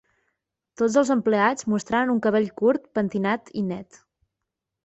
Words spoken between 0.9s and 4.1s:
els empleats mostraven un cabell curt, pentinat i net.